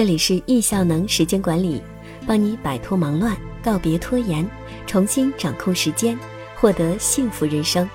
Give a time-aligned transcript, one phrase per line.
[0.00, 1.78] 这里是易效能时间管理，
[2.26, 4.48] 帮你摆脱忙乱，告别拖延，
[4.86, 6.18] 重新掌控时间，
[6.56, 7.86] 获得幸福人生。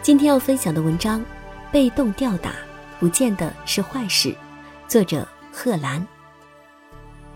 [0.00, 1.22] 今天要分享的文章，
[1.70, 2.54] 被动吊打
[2.98, 4.34] 不见得是坏事。
[4.88, 6.08] 作者贺兰。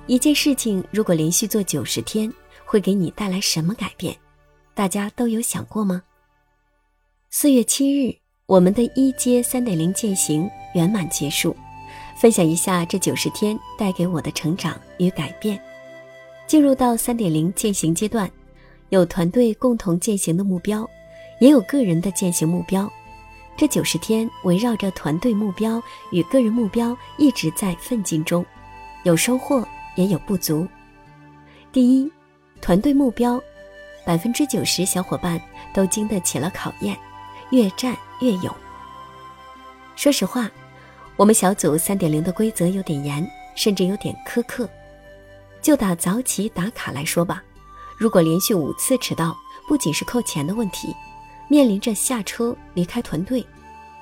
[0.07, 2.33] 一件事情如果连续做九十天，
[2.65, 4.17] 会给你带来什么改变？
[4.73, 6.03] 大家都有想过吗？
[7.29, 11.55] 四月七日，我们的一阶三点零践行圆满结束。
[12.17, 15.61] 分享一下这九十天带给我的成长与改变。
[16.47, 18.31] 进入到三点零践行阶段，
[18.91, 20.89] 有团队共同践行的目标，
[21.41, 22.91] 也有个人的践行目标。
[23.57, 25.83] 这九十天围绕着团队目标
[26.13, 28.45] 与个人目标一直在奋进中，
[29.05, 30.67] 有收获也有不足。
[31.73, 32.11] 第一，
[32.61, 33.41] 团队目标，
[34.05, 35.41] 百分之九十小伙伴
[35.73, 36.97] 都经得起了考验，
[37.51, 38.55] 越战越勇。
[39.97, 40.51] 说实话。
[41.17, 44.69] 我们小组三点零的规则有点严，甚至有点苛刻。
[45.63, 47.43] 就打早起打卡来说吧，
[47.97, 49.37] 如果连续五次迟到，
[49.69, 50.95] 不仅是扣钱的问题，
[51.49, 53.47] 面临着下车离开团队。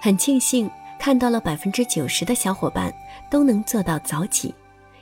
[0.00, 0.68] 很庆幸
[0.98, 2.92] 看到了百分之九十的小伙伴
[3.30, 4.52] 都能做到早起，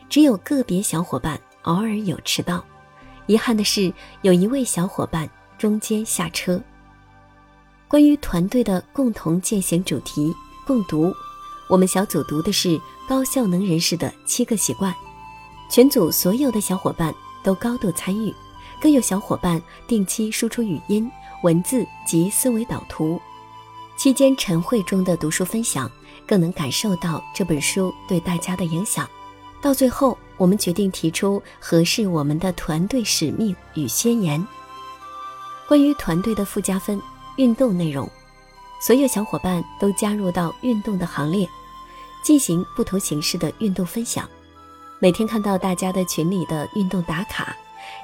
[0.08, 2.62] 只有个别小伙伴偶尔有迟到。
[3.26, 6.60] 遗憾的是，有一位小伙伴中间下车。
[7.86, 10.34] 关于团队的共同践行主题，
[10.66, 11.14] 共读。
[11.70, 14.92] 我们小组读的是高效能人士的七个习惯，
[15.70, 18.34] 全组所有的小伙伴都高度参与，
[18.82, 21.08] 更有小伙伴定期输出语音、
[21.44, 23.22] 文字及思维导图。
[23.96, 25.88] 期间晨会中的读书分享，
[26.26, 29.08] 更能感受到这本书对大家的影响。
[29.62, 34.44] 到最后，我们决定提出合适我们的团队使命与宣言。
[35.68, 37.00] 关于团队的附加分，
[37.36, 38.10] 运动内容，
[38.80, 41.48] 所有小伙伴都加入到运动的行列。
[42.22, 44.28] 进行不同形式的运动分享，
[44.98, 47.56] 每天看到大家的群里的运动打卡，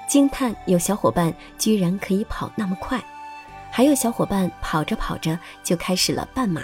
[0.08, 3.02] 惊叹有小伙伴居然可以跑那么快，
[3.70, 6.62] 还有小伙伴跑着跑着就开始了半马，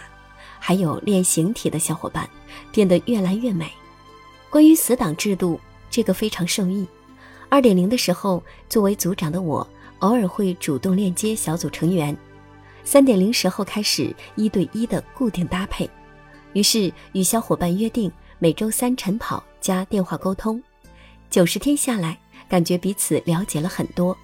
[0.58, 2.28] 还有练形体的小伙伴
[2.70, 3.70] 变得越来越美。
[4.48, 5.60] 关于死党制度，
[5.90, 6.86] 这个非常受益。
[7.48, 9.66] 二点零的时候，作为组长的我
[9.98, 12.16] 偶尔会主动链接小组成员，
[12.82, 15.88] 三点零时候开始一对一的固定搭配。
[16.52, 20.62] 于是与小伙伴约定每周三晨跑加电话沟通，
[21.30, 22.18] 九十天下来，
[22.48, 24.16] 感觉彼此了解了很多。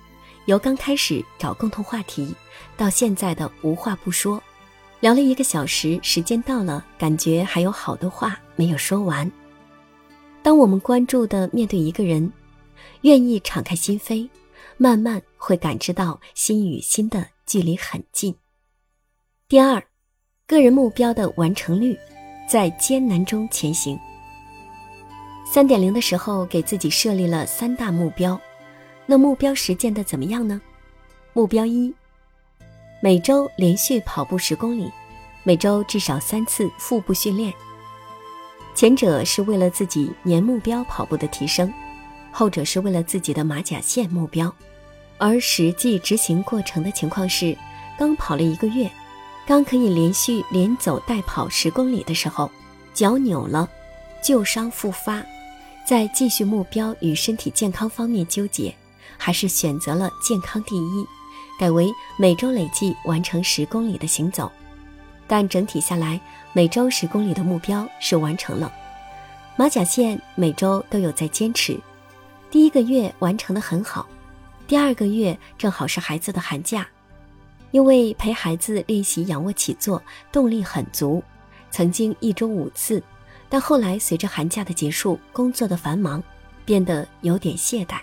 [0.46, 2.34] 由刚开始找共同话题，
[2.76, 4.42] 到现在的无话不说，
[5.00, 9.30] 聊了一个小时，时间到了，感觉还有好多话没有说完。
[10.42, 12.32] 当我们关注的面对一个人，
[13.02, 14.28] 愿意敞开心扉，
[14.76, 18.34] 慢慢会感知到心与心的距离很近。
[19.48, 19.82] 第二，
[20.46, 21.98] 个人目标的完成率。
[22.48, 23.98] 在艰难中前行。
[25.44, 28.40] 三点零的时候，给自己设立了三大目标，
[29.06, 30.60] 那目标实践的怎么样呢？
[31.34, 31.94] 目标一：
[33.02, 34.90] 每周连续跑步十公里，
[35.42, 37.52] 每周至少三次腹部训练。
[38.74, 41.72] 前者是为了自己年目标跑步的提升，
[42.30, 44.52] 后者是为了自己的马甲线目标。
[45.18, 47.56] 而实际执行过程的情况是，
[47.98, 48.88] 刚跑了一个月。
[49.48, 52.50] 刚可以连续连走带跑十公里的时候，
[52.92, 53.66] 脚扭了，
[54.22, 55.24] 旧伤复发，
[55.86, 58.74] 在继续目标与身体健康方面纠结，
[59.16, 61.06] 还是选择了健康第一，
[61.58, 64.52] 改为每周累计完成十公里的行走。
[65.26, 66.20] 但整体下来，
[66.52, 68.70] 每周十公里的目标是完成了。
[69.56, 71.80] 马甲线每周都有在坚持，
[72.50, 74.06] 第一个月完成的很好，
[74.66, 76.86] 第二个月正好是孩子的寒假。
[77.70, 80.02] 因为陪孩子练习仰卧起坐，
[80.32, 81.22] 动力很足，
[81.70, 83.02] 曾经一周五次，
[83.48, 86.22] 但后来随着寒假的结束，工作的繁忙，
[86.64, 87.98] 变得有点懈怠。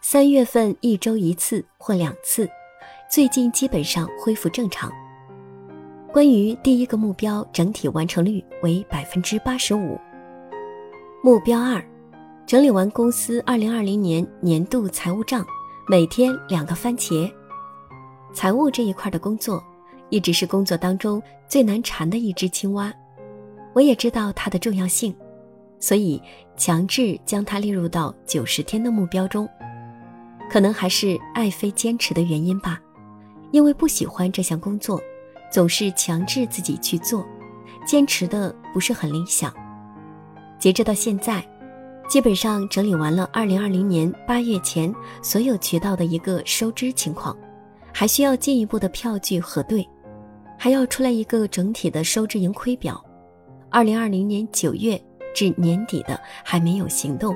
[0.00, 2.48] 三月份一周一次或两次，
[3.10, 4.90] 最近基本上恢复正常。
[6.12, 9.98] 关于第一个目标，整体完成率为百分之八十五。
[11.22, 11.84] 目标二，
[12.46, 15.44] 整理完公司二零二零年年度财务账，
[15.88, 17.30] 每天两个番茄。
[18.32, 19.62] 财务这一块的工作，
[20.08, 22.92] 一直是工作当中最难缠的一只青蛙。
[23.72, 25.14] 我也知道它的重要性，
[25.78, 26.20] 所以
[26.56, 29.48] 强制将它列入到九十天的目标中。
[30.48, 32.80] 可能还是爱妃坚持的原因吧，
[33.52, 35.00] 因为不喜欢这项工作，
[35.52, 37.24] 总是强制自己去做，
[37.86, 39.54] 坚持的不是很理想。
[40.58, 41.44] 截止到现在，
[42.08, 44.92] 基本上整理完了二零二零年八月前
[45.22, 47.36] 所有渠道的一个收支情况。
[47.92, 49.86] 还需要进一步的票据核对，
[50.58, 53.02] 还要出来一个整体的收支盈亏表。
[53.70, 55.00] 二零二零年九月
[55.34, 57.34] 至年底的还没有行动，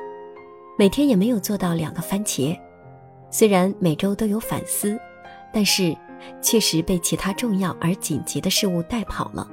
[0.78, 2.58] 每天也没有做到两个番茄。
[3.30, 4.98] 虽然每周都有反思，
[5.52, 5.96] 但是
[6.40, 9.48] 确实被其他重要而紧急的事物带跑了。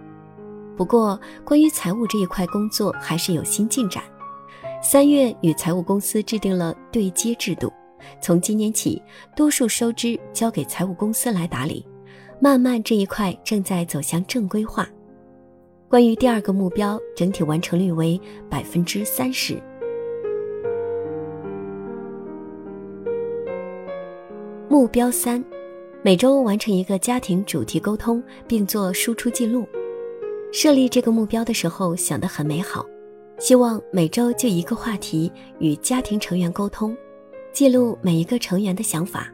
[0.78, 4.04] 不过，关于财务这一块工作还是有新进展。
[4.82, 7.72] 三月与财务公司制定了对接制度，
[8.20, 9.02] 从今年起，
[9.36, 11.86] 多数收支交给财务公司来打理。
[12.40, 14.90] 慢慢这一块正在走向正规化。
[15.88, 18.20] 关于第二个目标，整体完成率为
[18.50, 19.62] 百分之三十。
[24.68, 25.44] 目标三，
[26.02, 29.68] 每周完成一个家庭主题沟通，并做输出记录。
[30.52, 32.86] 设立这个目标的时候想得很美好，
[33.38, 36.98] 希望每周就一个话题与家庭成员沟通，
[37.52, 39.32] 记录每一个成员的想法。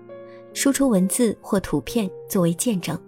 [0.54, 3.00] 输出文字或图片作为见证，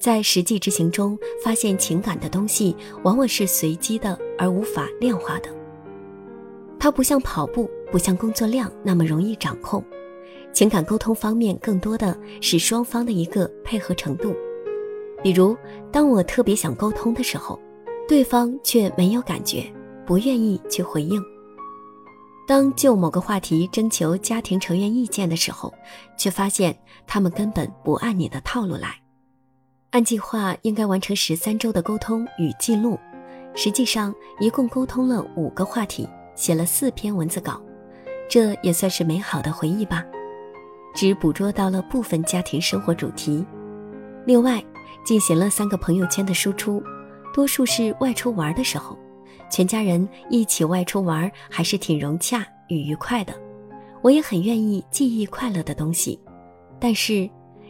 [0.00, 2.74] 在实际执行中发现情感的东西
[3.04, 5.48] 往往是随机的而无法量化的。
[6.76, 9.84] 它不像跑步，不像工作量那么容易掌控。
[10.52, 14.34] 情感沟通方面更多的是双方的一个配合程度。
[15.22, 15.56] 比如，
[15.92, 17.60] 当我特别想沟通的时候，
[18.08, 19.64] 对方却没有感觉，
[20.04, 21.22] 不愿意去回应。
[22.46, 25.74] 当就某个话题征求家庭成员意见的时候，
[26.16, 26.76] 却发现
[27.06, 28.94] 他们根本不按你的套路来。
[29.90, 32.98] 按计划应该完成十三周的沟通与记录，
[33.54, 37.60] 实际上一共沟通了五个话题，写了四篇文字稿，
[38.28, 40.04] 这也算是美好的回忆吧。
[40.94, 43.44] 只捕捉到了部分家庭生活主题，
[44.24, 44.62] 另外
[45.04, 46.82] 进行了三个朋友圈的输出，
[47.34, 48.96] 多数是外出玩的时候。
[49.48, 53.32] 全家人一起外出玩，还是挺融洽与愉快的。
[54.02, 56.18] 我也很愿意记忆快乐的东西，
[56.78, 57.28] 但是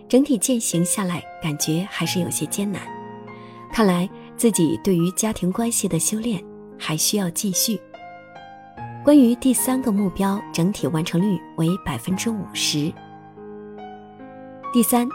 [0.09, 2.83] 整体践行下来，感觉还是有些艰难。
[3.73, 6.43] 看来自己对于家庭关系的修炼
[6.79, 7.81] 还需要继续。
[9.05, 12.93] 关于第三个目标，整体完成率为百分之五十。
[14.73, 15.09] 第三，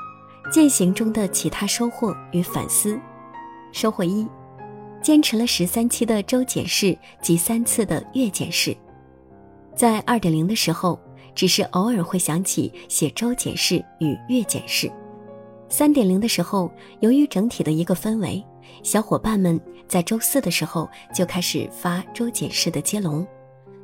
[0.51, 2.99] 践行中的其他收获与反思。
[3.71, 4.27] 收获一。
[5.01, 8.75] 坚持了十三期的周检视及三次的月检视，
[9.75, 11.00] 在二点零的时候，
[11.33, 14.92] 只是偶尔会想起写周检视与月检视。
[15.69, 18.44] 三点零的时候，由于整体的一个氛围，
[18.83, 23.25] 小伙伴们在周四的时候就开始发周检视的接龙，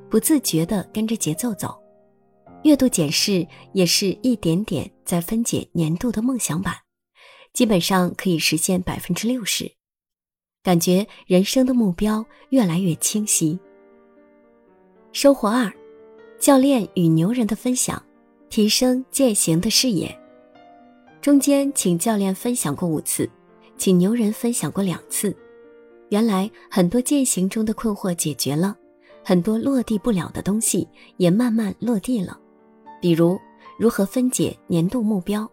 [0.09, 1.75] 不自觉地跟着节奏走。
[2.63, 6.75] 月度检视也是一点点在分解年度的梦想版，
[7.53, 9.76] 基本上可以实现百分之六十。
[10.67, 13.57] 感觉人生的目标越来越清晰。
[15.13, 15.71] 收获二，
[16.41, 18.03] 教练与牛人的分享，
[18.49, 20.13] 提升践行的视野。
[21.21, 23.29] 中间请教练分享过五次，
[23.77, 25.33] 请牛人分享过两次。
[26.09, 28.75] 原来很多践行中的困惑解决了，
[29.23, 30.85] 很多落地不了的东西
[31.15, 32.37] 也慢慢落地了。
[32.99, 33.39] 比如
[33.79, 35.49] 如何分解年度目标，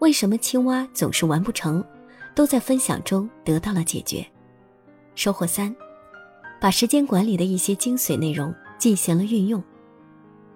[0.00, 1.84] 为什么青蛙总是完不成，
[2.34, 4.26] 都在分享中得到了解决。
[5.16, 5.74] 收获三，
[6.60, 9.60] 把时间管理的一些精髓内容进行了运用，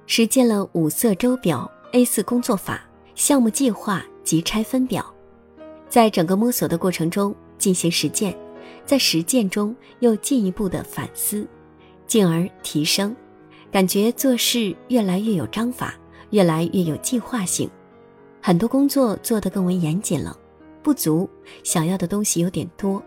[0.07, 2.85] 实践了五色周表、A 四工作法、
[3.15, 5.05] 项目计划及拆分表，
[5.89, 8.37] 在整个摸索的过程中进行实践，
[8.85, 11.47] 在实践中又进一步的反思，
[12.07, 13.17] 进而提升，
[13.73, 15.95] 感觉做事越来越有章法，
[16.31, 17.69] 越来越有计划性，
[18.43, 20.37] 很多工作做得更为严谨了，
[20.83, 21.29] 不足，
[21.65, 23.03] 想要的东西有点多。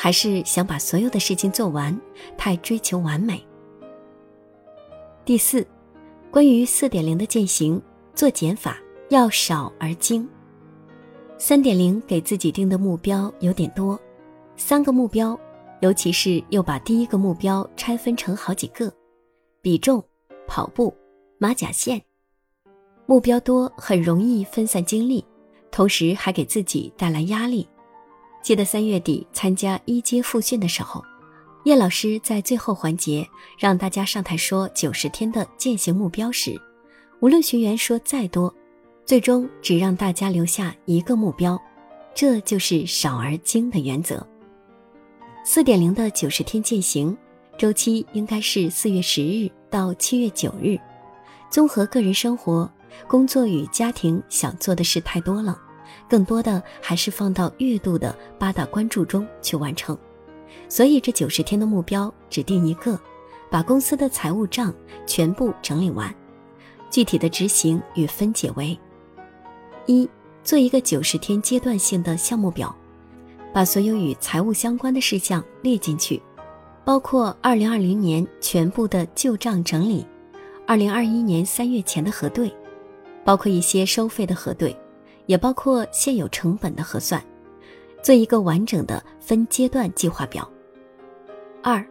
[0.00, 2.00] 还是想把所有的事情做完，
[2.36, 3.44] 太追求完美。
[5.24, 5.66] 第四，
[6.30, 7.82] 关于四点零的践行，
[8.14, 8.78] 做减法
[9.08, 10.26] 要少而精。
[11.36, 13.98] 三点零给自己定的目标有点多，
[14.56, 15.36] 三个目标，
[15.80, 18.92] 尤其是又把第一个目标拆分成好几个，
[19.60, 20.00] 比重、
[20.46, 20.94] 跑步、
[21.38, 22.00] 马甲线，
[23.04, 25.26] 目标多很容易分散精力，
[25.72, 27.68] 同时还给自己带来压力。
[28.48, 31.04] 记得三月底参加一阶复训的时候，
[31.64, 33.28] 叶老师在最后环节
[33.58, 36.58] 让大家上台说九十天的践行目标时，
[37.20, 38.50] 无论学员说再多，
[39.04, 41.60] 最终只让大家留下一个目标，
[42.14, 44.26] 这就是少而精的原则。
[45.44, 47.14] 四点零的九十天践行
[47.58, 50.78] 周期应该是四月十日到七月九日，
[51.50, 52.72] 综合个人生活、
[53.06, 55.60] 工作与家庭想做的事太多了。
[56.08, 59.96] 更多的还是放到月度的八大关注中去完成，
[60.68, 62.98] 所以这九十天的目标只定一个，
[63.50, 64.74] 把公司的财务账
[65.06, 66.12] 全部整理完。
[66.90, 68.78] 具体的执行与分解为：
[69.86, 70.08] 一、
[70.42, 72.74] 做一个九十天阶段性的项目表，
[73.52, 76.22] 把所有与财务相关的事项列进去，
[76.86, 80.06] 包括二零二零年全部的旧账整理，
[80.66, 82.50] 二零二一年三月前的核对，
[83.22, 84.74] 包括一些收费的核对，
[85.28, 87.22] 也包括现有成本的核算，
[88.02, 90.50] 做一个完整的分阶段计划表。
[91.62, 91.86] 二，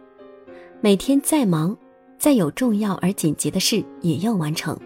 [0.80, 1.74] 每天再忙，
[2.18, 4.76] 再有重要而紧急的事也要完成，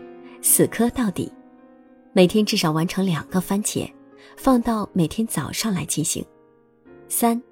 [0.42, 1.32] 死磕到底。
[2.12, 3.90] 每天至少完成两个番茄，
[4.36, 6.22] 放到每天早上来进行。
[7.08, 7.42] 三，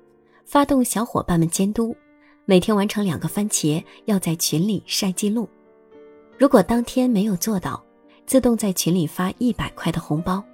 [0.45, 1.97] 发动小伙伴们监督。
[2.45, 5.49] 每天完成两个番茄，要在群里晒记录。
[6.37, 7.83] 如果当天没有做到，
[8.27, 10.45] 自动在群里发一百块的红包。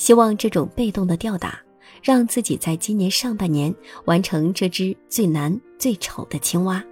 [0.00, 1.60] 希望这种被动的吊打，
[2.02, 3.72] 让自己在今年上半年
[4.06, 6.82] 完成这只最难最丑的青蛙。